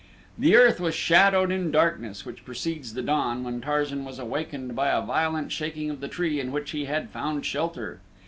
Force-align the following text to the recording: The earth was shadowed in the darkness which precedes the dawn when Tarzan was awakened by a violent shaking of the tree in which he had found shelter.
The 0.35 0.55
earth 0.55 0.79
was 0.81 0.95
shadowed 0.95 1.51
in 1.51 1.65
the 1.65 1.71
darkness 1.71 2.25
which 2.25 2.43
precedes 2.43 2.95
the 2.95 3.03
dawn 3.03 3.43
when 3.43 3.61
Tarzan 3.61 4.03
was 4.03 4.17
awakened 4.17 4.75
by 4.75 4.89
a 4.89 4.99
violent 5.05 5.51
shaking 5.51 5.91
of 5.91 5.99
the 5.99 6.07
tree 6.07 6.39
in 6.39 6.51
which 6.51 6.71
he 6.71 6.85
had 6.85 7.11
found 7.11 7.45
shelter. 7.45 7.99